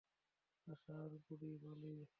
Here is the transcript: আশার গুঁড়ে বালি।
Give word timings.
আশার 0.67 1.11
গুঁড়ে 1.25 1.51
বালি। 1.63 1.93